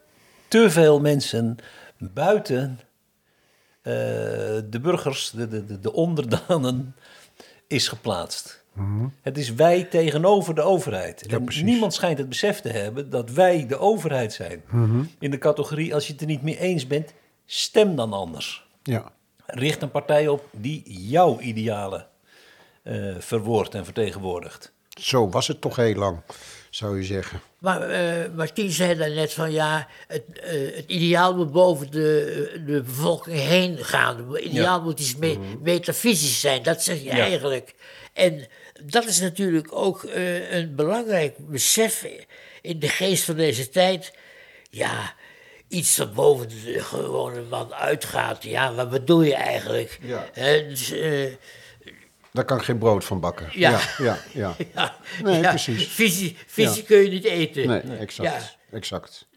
[0.47, 1.58] te veel mensen
[1.97, 2.80] buiten
[3.82, 3.93] eh,
[4.65, 6.95] de burgers, de, de, de onderdanen,
[7.67, 8.61] is geplaatst.
[9.21, 11.25] Het is wij tegenover de overheid.
[11.25, 11.63] en precies.
[11.63, 14.63] niemand schijnt het besef te hebben dat wij de overheid zijn.
[15.19, 17.13] In de categorie, als je het er niet mee eens bent,
[17.45, 18.67] stem dan anders.
[18.84, 19.12] Ja.
[19.45, 22.07] Richt een partij op die jouw idealen
[22.84, 24.73] eh verwoordt en vertegenwoordigt.
[24.89, 26.17] Zo was het toch heel lang,
[26.71, 27.41] zou je zeggen.
[27.57, 32.81] Maar eh Martien zei daarnet van ja, het, eh, het ideaal moet boven de, de
[32.81, 34.31] bevolking heen gaan.
[34.34, 37.12] Het ideaal moet iets me- metafysisch zijn, dat zeg je Ja.
[37.19, 37.73] eigenlijk.
[38.13, 38.47] En
[38.84, 42.05] dat is natuurlijk ook eh, een belangrijk besef
[42.62, 44.13] in de geest van deze tijd.
[44.69, 45.13] Ja,
[45.67, 48.43] iets dat boven de gewone man uitgaat.
[48.43, 49.99] Ja, wat bedoel je eigenlijk?
[50.01, 50.29] Ja.
[50.69, 50.93] Dus,
[52.32, 53.50] Daar kan ik geen brood van bakken.
[53.52, 53.80] Ja.
[53.98, 54.56] ja, ja.
[54.74, 54.96] ja.
[55.24, 55.88] Nee, precies.
[55.88, 57.67] Visie, visie kun je niet eten.
[57.67, 58.30] Nee, exact.
[58.30, 58.78] Ja.
[58.78, 59.30] exact.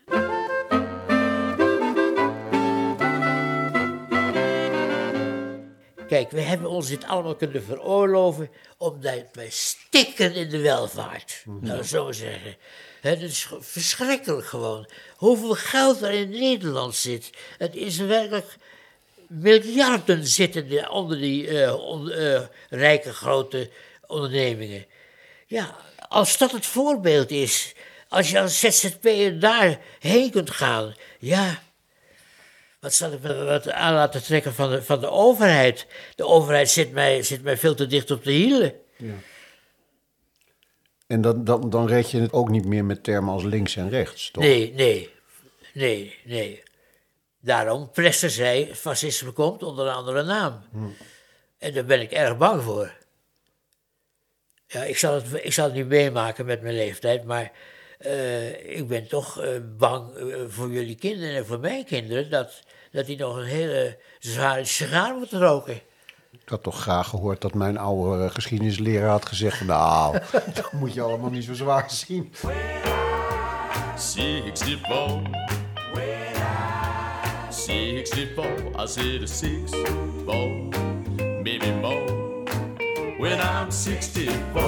[6.08, 11.42] Kijk, we hebben ons dit allemaal kunnen veroorloven omdat wij stikken in de welvaart.
[11.44, 12.56] Nou, dat zou ik zeggen.
[13.02, 14.88] Dat is verschrikkelijk gewoon.
[15.16, 17.30] Hoeveel geld er in Nederland zit.
[17.58, 18.56] Het is werkelijk
[19.34, 23.70] miljarden zitten er onder die eh, on- eh, rijke grote
[24.06, 24.86] ondernemingen.
[25.46, 25.76] Ja,
[26.08, 27.74] als dat het voorbeeld is,
[28.08, 31.62] als je als ZZP'er daarheen kunt gaan, ja.
[32.80, 35.86] Wat zal ik me wat aan laten trekken van de, van de overheid?
[36.14, 38.74] De overheid zit mij, zit mij veel te dicht op de hielen.
[41.06, 43.88] En dan, dan, dan red je het ook niet meer met termen als links en
[43.90, 44.42] rechts, toch?
[44.44, 45.10] Nee, nee,
[45.72, 46.62] nee, nee.
[47.44, 50.60] Daarom Prester zei, fascisme komt onder een andere naam.
[51.58, 52.92] En daar ben ik erg bang voor.
[54.66, 57.52] Ja, ik zal het, ik zal het niet meemaken met mijn leeftijd, maar
[57.98, 62.62] eh, ik ben toch eh, bang eh, voor jullie kinderen en voor mijn kinderen dat,
[62.92, 65.74] dat die nog een hele zware sigaar moeten roken.
[66.30, 69.60] Ik had toch graag gehoord dat mijn oude geschiedenisleraar had gezegd...
[69.60, 70.18] nou,
[70.54, 72.32] dat moet je allemaal niet zo zwaar zien.
[73.96, 75.63] 64.
[77.66, 78.44] 64,
[78.76, 79.70] I said a six,
[80.24, 80.48] four,
[81.42, 82.04] maybe more.
[83.18, 84.62] When I'm 64.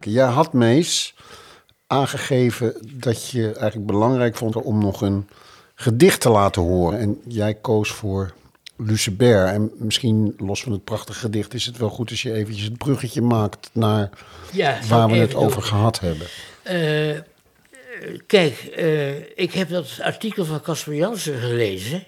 [0.00, 1.14] Jij had Mees
[1.86, 5.28] aangegeven dat je eigenlijk belangrijk vond om nog een
[5.74, 6.98] gedicht te laten horen.
[6.98, 8.34] En jij koos voor
[8.76, 9.52] Lucebert.
[9.52, 12.78] En misschien, los van het prachtige gedicht, is het wel goed als je eventjes het
[12.78, 14.10] bruggetje maakt naar
[14.52, 15.40] Ja, waar we het doen.
[15.40, 16.26] over gehad hebben.
[16.62, 17.20] Eh,
[18.26, 22.04] kijk, eh, ik heb dat artikel van Casper Jansen gelezen.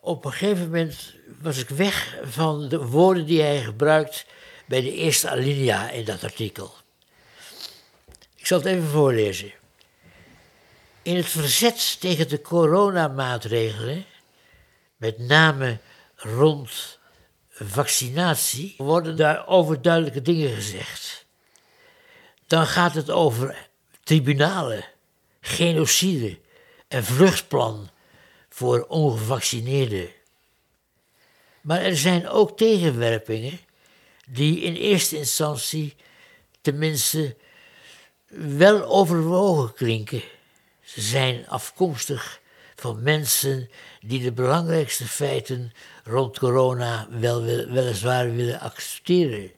[0.00, 4.26] Op een gegeven moment was ik weg van de woorden die hij gebruikt
[4.66, 6.74] bij de eerste alinea in dat artikel.
[8.36, 9.52] Ik zal het even voorlezen.
[11.02, 14.04] In het verzet tegen de coronamaatregelen,
[14.96, 15.78] met name
[16.14, 16.98] rond
[17.50, 21.26] vaccinatie, worden daar overduidelijke dingen gezegd
[22.48, 23.68] dan gaat het over
[24.02, 24.84] tribunalen,
[25.48, 26.38] genocide
[26.88, 27.90] en vluchtplan
[28.48, 30.08] voor ongevaccineerden.
[31.60, 33.58] Maar er zijn ook tegenwerpingen
[34.28, 35.96] die in eerste instantie
[36.60, 37.36] tenminste
[38.56, 40.22] wel overwogen klinken.
[40.80, 42.40] Ze zijn afkomstig
[42.76, 45.72] van mensen die de belangrijkste feiten
[46.04, 49.52] rond corona wel, weliswaar willen accepteren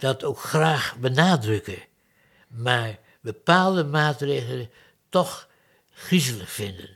[0.00, 1.78] dat ook graag benadrukken,
[2.46, 4.70] maar bepaalde maatregelen
[5.10, 5.48] toch
[5.92, 6.88] griezelig vinden.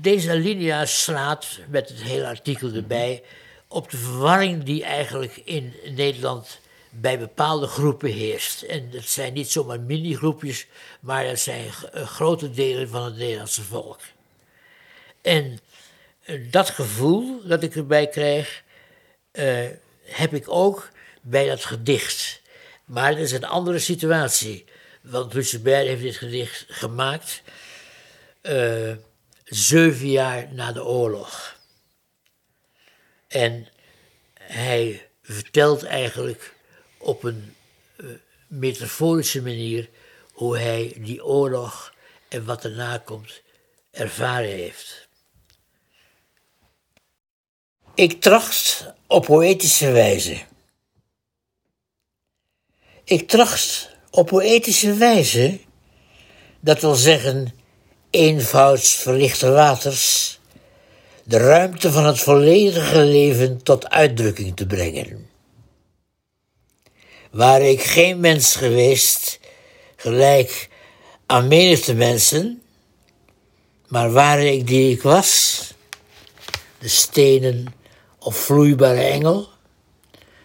[0.00, 3.22] Deze alinea slaat, met het hele artikel erbij,
[3.68, 8.62] op de verwarring die eigenlijk in Nederland bij bepaalde groepen heerst.
[8.62, 10.66] En dat zijn niet zomaar mini-groepjes,
[11.00, 14.00] maar dat zijn eh, grote delen van het Nederlandse volk.
[15.22, 15.58] En
[16.22, 18.62] eh, dat gevoel dat ik erbij krijg,
[19.30, 19.66] eh,
[20.04, 22.40] heb ik ook bij dat gedicht.
[22.84, 24.64] Maar dat is een andere situatie.
[25.08, 27.42] Want Lucebert heeft dit gedicht gemaakt
[28.40, 28.92] eh,
[29.44, 31.56] zeven jaar na de oorlog.
[33.28, 33.68] En
[34.38, 36.54] hij vertelt eigenlijk
[36.98, 37.54] op een
[37.96, 38.06] eh,
[38.46, 39.88] metaforische manier
[40.32, 41.94] hoe hij die oorlog
[42.28, 43.42] en wat erna komt
[43.90, 45.08] ervaren heeft.
[47.94, 50.46] Ik tracht op poëtische wijze.
[53.04, 55.58] Ik tracht op poëtische wijze,
[56.60, 57.54] dat wil zeggen
[58.10, 60.38] eenvouds verlichte waters,
[61.24, 65.28] de ruimte van het volledige leven tot uitdrukking te brengen.
[67.30, 69.40] Waar ik geen mens geweest,
[69.96, 70.68] gelijk
[71.26, 72.62] aan menigte mensen,
[73.88, 75.62] maar waar ik die ik was,
[76.78, 77.74] de stenen
[78.18, 79.48] of vloeibare engel,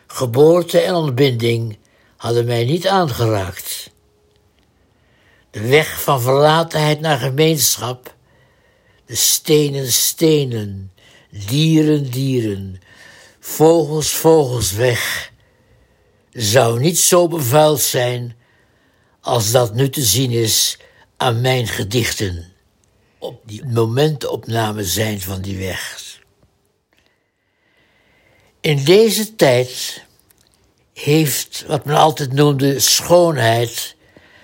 [0.08, 1.78] geboorte en ontbinding
[2.24, 3.90] hadden mij niet aangeraakt.
[5.52, 8.16] De weg van verlatenheid naar gemeenschap,
[9.06, 10.92] de stenen stenen,
[11.30, 12.82] dieren dieren,
[13.40, 15.32] vogels vogels weg,
[16.32, 18.36] zou niet zo bevuild zijn
[19.22, 20.78] als dat nu te zien is
[21.18, 22.54] aan mijn gedichten,
[23.18, 26.00] op die momentopname zijn van die weg.
[28.62, 30.04] In deze tijd
[30.94, 33.96] heeft wat men altijd noemde schoonheid,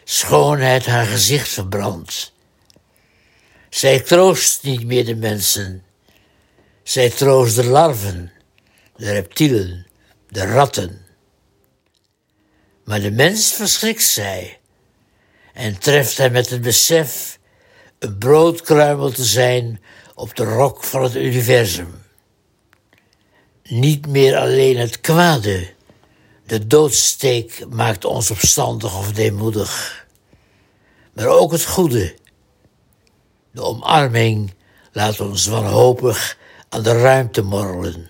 [0.03, 2.33] schoonheid haar gezicht verbrand.
[3.69, 5.83] Zij troost niet meer de mensen.
[6.83, 8.31] Zij troost de larven,
[8.95, 9.87] de reptielen,
[10.27, 11.05] de ratten.
[12.83, 14.59] Maar de mens verschrikt zij
[15.53, 17.39] en treft hij met het besef
[17.99, 19.81] een broodkruimel te zijn
[20.15, 22.03] op de rok van het universum.
[23.63, 25.73] Niet meer alleen het kwade,
[26.49, 30.05] de doodsteek maakt ons opstandig of deemoedig,
[31.13, 32.15] maar ook het goede.
[33.51, 34.53] De omarming
[34.91, 36.37] laat ons wanhopig
[36.69, 38.09] aan de ruimte morrelen.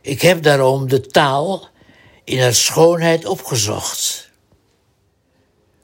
[0.00, 1.68] Ik heb daarom de taal
[2.24, 4.30] in haar schoonheid opgezocht.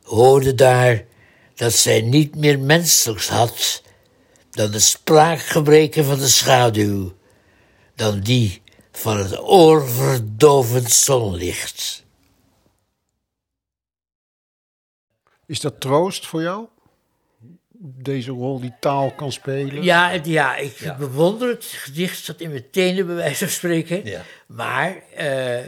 [0.03, 1.05] Hoorde daar
[1.55, 3.83] dat zij niet meer menselijks had
[4.51, 7.13] dan de spraakgebreken van de schaduw,
[7.95, 8.63] dan die
[8.97, 12.05] van het oorverdovend zonlicht.
[15.47, 16.67] Is dat troost voor jou?
[17.79, 19.83] Deze rol die taal kan spelen?
[19.83, 24.05] Ja, ja ik bewonder het gedicht dat in mijn tenen, bij wijze van spreken.
[24.05, 24.23] Ja.
[24.47, 25.59] Maar eh,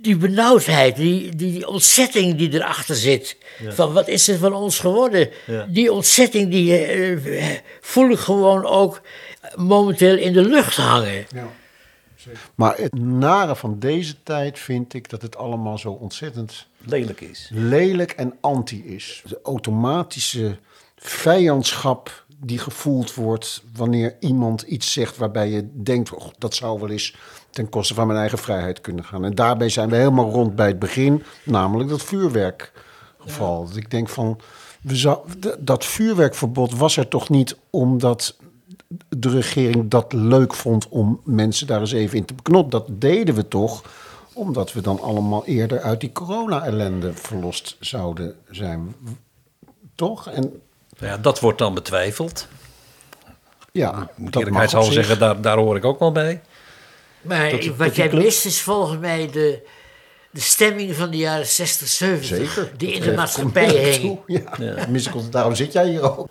[0.00, 3.36] die benauwdheid, die, die ontzetting die erachter zit.
[3.68, 5.30] Van wat is er van ons geworden?
[5.46, 5.66] Ja.
[5.68, 9.00] Die ontzetting die eh, voel ik gewoon ook
[9.54, 11.26] momenteel in de lucht hangen.
[12.54, 17.50] Maar het nare van deze tijd vind ik dat het allemaal zo ontzettend Lelijk is.
[17.52, 19.22] lelijk en anti is.
[19.28, 20.58] De automatische
[20.96, 26.90] vijandschap die gevoeld wordt wanneer iemand iets zegt waarbij je denkt, oh, dat zou wel
[26.90, 27.16] eens
[27.50, 29.24] ten koste van mijn eigen vrijheid kunnen gaan.
[29.24, 33.66] En daarbij zijn we helemaal rond bij het begin, namelijk dat vuurwerkgeval.
[33.66, 34.40] Dat ik denk van,
[34.82, 38.36] we zou, dat vuurwerkverbod was er toch niet omdat
[39.20, 42.70] de regering dat leuk vond om mensen daar eens even in te beknoppen.
[42.70, 43.82] Dat deden we toch
[44.32, 48.94] omdat we dan allemaal eerder uit die corona-ellende verlost zouden zijn.
[49.94, 50.28] Toch?
[50.28, 50.62] En
[50.98, 52.48] Ja, dat wordt dan betwijfeld.
[53.72, 56.40] ja, Moet eerlijkheidshalve zeggen, daar, daar hoor ik ook wel bij.
[57.22, 58.22] Maar wat jij club?
[58.22, 59.66] mist is volgens mij de,
[60.30, 62.26] de stemming van de jaren 60, 70.
[62.36, 62.72] Zeker.
[62.76, 64.18] Die in de komt maatschappij toe.
[64.26, 64.86] Ja.
[65.30, 66.28] Daarom zit jij hier ook.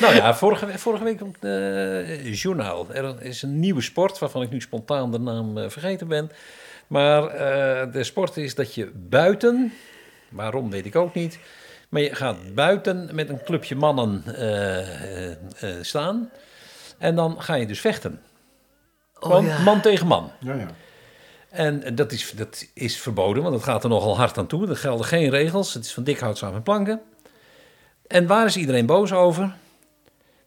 [0.00, 2.86] Nou ja, vorige, vorige week op het eh, journaal.
[2.92, 6.30] Er is een nieuwe sport waarvan ik nu spontaan de naam eh, vergeten ben.
[6.86, 9.72] Maar eh, de sport is dat je buiten,
[10.28, 11.38] waarom weet ik ook niet,
[11.90, 16.30] maar je gaat buiten met een clubje mannen eh, eh, eh, staan.
[16.98, 18.20] En dan ga je dus vechten.
[19.14, 19.62] Gewoon ja.
[19.62, 20.30] man tegen man.
[20.38, 20.66] Ja, ja.
[21.50, 24.68] En dat is, dat is verboden, want het gaat er nogal hard aan toe.
[24.68, 25.74] Er gelden geen regels.
[25.74, 27.00] Het is van dik hout samen planken.
[28.06, 29.54] En waar is iedereen boos over?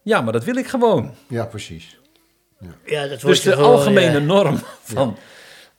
[0.04, 1.14] Ja, maar dat wil ik gewoon.
[1.28, 1.98] ja, precies.
[2.84, 4.24] Ja, dat wordt Dus de gewoon, algemene ja.
[4.24, 5.16] norm van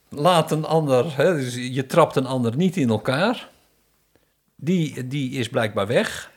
[0.10, 3.50] laat een ander, hè, dus je trapt een ander niet in elkaar,
[4.56, 6.32] die, die is blijkbaar weg.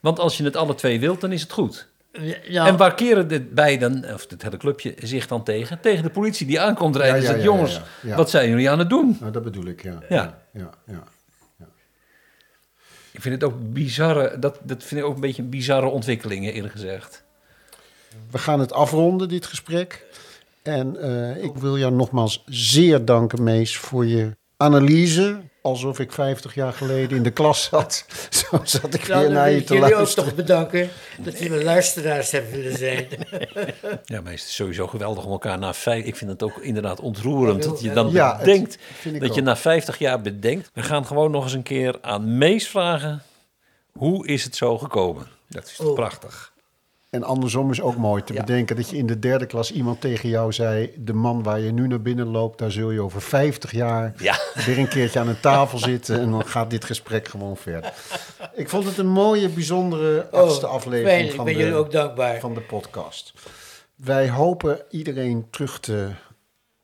[0.00, 1.88] Want als je het alle twee wilt, dan is het goed.
[2.48, 5.80] Nou, En waar keren de beiden, of het hele clubje, zich dan tegen?
[5.80, 8.16] Tegen de politie die aankomt rijden en Ja, ja, zegt, ja, jongens, ja, ja.
[8.16, 9.16] wat zijn jullie aan het doen?
[9.20, 9.98] Nou, dat bedoel ik, ja.
[10.08, 10.42] Ja.
[10.52, 11.04] ja, ja.
[13.20, 16.52] Ik vind het ook bizarre, dat, dat vind ik ook een beetje een bizarre ontwikkelingen
[16.52, 17.24] eerlijk gezegd.
[18.30, 20.06] We gaan het afronden, dit gesprek.
[20.62, 25.40] En eh, ik wil jou nogmaals zeer danken, Mees, voor je analyse.
[25.62, 28.04] Alsof ik 50 jaar geleden in de klas zat.
[28.50, 30.88] Zo zat ik nou, weer naar je ik te jullie ook toch bedanken
[31.18, 33.06] dat jullie luisteraars hebben willen zijn.
[34.04, 36.04] Ja, maar het is sowieso geweldig om elkaar na vijf...
[36.04, 38.78] Ik vind het ook inderdaad ontroerend dat je dan Ja, het bedenkt...
[39.02, 39.46] dat je ook.
[39.46, 40.70] na 50 jaar bedenkt...
[40.74, 43.22] We gaan gewoon nog eens een keer aan Mees vragen...
[43.92, 45.26] Hoe is het zo gekomen?
[45.48, 45.94] Dat is toch Oh.
[45.94, 46.52] prachtig.
[47.10, 50.28] En andersom is ook mooi te bedenken dat je in de derde klas iemand tegen
[50.28, 53.72] jou zei: De man waar je nu naar binnen loopt, daar zul je over 50
[53.72, 54.38] jaar Ja.
[54.66, 56.20] weer een keertje aan een tafel zitten.
[56.20, 57.92] En dan gaat dit gesprek gewoon verder.
[58.54, 61.74] Ik vond het een mooie, bijzondere achtste Oh, aflevering fijn, ik van, ben de, jullie
[61.74, 62.40] ook dankbaar.
[62.40, 63.32] van de podcast.
[63.94, 66.08] Wij hopen iedereen terug te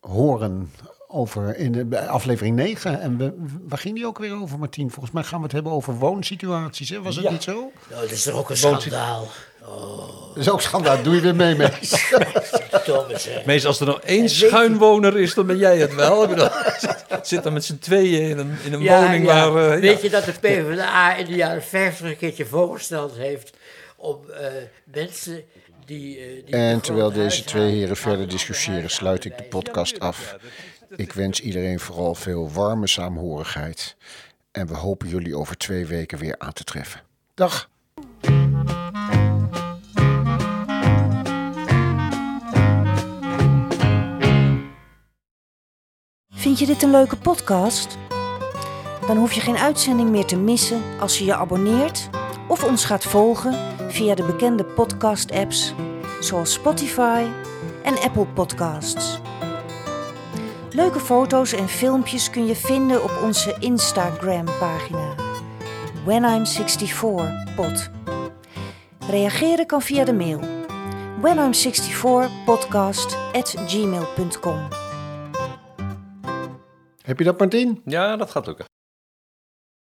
[0.00, 0.72] horen
[1.08, 3.00] over in de aflevering 9.
[3.00, 3.32] En we,
[3.68, 4.90] waar ging die ook weer over, Martien?
[4.90, 6.88] Volgens mij gaan we het hebben over woonsituaties.
[6.90, 7.02] Hè?
[7.02, 7.30] Was het Ja.
[7.30, 7.72] niet zo?
[7.90, 9.28] Nou, dat is toch ook een schandaal.
[10.34, 11.02] Dat is ook schandaal.
[11.02, 12.12] Doe je weer mee, Mees.
[13.46, 16.22] Mees, als er nog één schuinwoner is, dan ben jij het wel.
[16.22, 16.48] Ik bedoel,
[17.22, 19.50] Zit dan met z'n tweeën in een, in een Ja, woning ja.
[19.50, 19.72] waar...
[19.74, 20.02] eh, Weet ja.
[20.02, 23.56] je dat de PvdA in de jaren 50 een keertje voorgesteld heeft
[23.96, 24.46] om eh,
[24.84, 25.42] mensen
[25.86, 26.18] die...
[26.18, 30.36] eh, die En terwijl deze twee heren verder discussiëren, sluit ik de podcast af.
[30.96, 33.96] Ik wens iedereen vooral veel warme saamhorigheid.
[34.52, 37.00] En we hopen jullie over twee weken weer aan te treffen.
[37.34, 37.70] Dag!
[46.28, 47.98] Vind je dit een leuke podcast?
[49.06, 52.08] Dan hoef je geen uitzending meer te missen als je je abonneert
[52.48, 53.54] of ons gaat volgen
[53.88, 55.74] via de bekende podcast-apps
[56.20, 57.26] zoals Spotify
[57.82, 59.20] en Apple Podcasts.
[60.76, 65.14] Leuke foto's en filmpjes kun je vinden op onze Instagram-pagina
[66.04, 67.90] When I'm 64 pod.
[69.10, 70.40] Reageren kan via de mail
[71.20, 74.68] when I'm 64 podcast at gmail.com.
[77.02, 77.80] Heb je dat, Martien?
[77.84, 78.64] ja, dat gaat lukken.